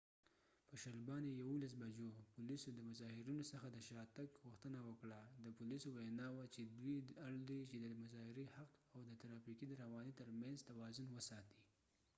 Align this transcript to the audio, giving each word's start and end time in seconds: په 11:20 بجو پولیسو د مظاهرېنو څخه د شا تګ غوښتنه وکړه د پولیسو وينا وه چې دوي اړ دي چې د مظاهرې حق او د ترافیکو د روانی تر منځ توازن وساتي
په 0.67 0.75
11:20 0.83 1.69
بجو 1.81 2.05
پولیسو 2.35 2.69
د 2.73 2.79
مظاهرېنو 2.89 3.43
څخه 3.51 3.67
د 3.71 3.77
شا 3.87 4.01
تګ 4.17 4.29
غوښتنه 4.43 4.79
وکړه 4.89 5.21
د 5.45 5.47
پولیسو 5.57 5.87
وينا 5.97 6.27
وه 6.35 6.45
چې 6.53 6.61
دوي 6.63 6.97
اړ 7.27 7.33
دي 7.49 7.59
چې 7.71 7.77
د 7.79 7.85
مظاهرې 8.01 8.45
حق 8.55 8.71
او 8.95 9.01
د 9.09 9.11
ترافیکو 9.21 9.63
د 9.67 9.73
روانی 9.83 10.13
تر 10.19 10.29
منځ 10.41 10.57
توازن 10.69 11.07
وساتي 11.13 11.59